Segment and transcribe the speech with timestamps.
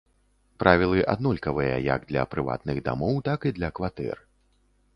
[0.61, 4.17] Правілы аднолькавыя, як для прыватных дамоў, так і для кватэр.